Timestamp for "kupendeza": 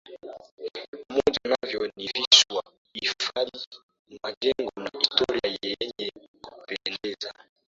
6.41-7.33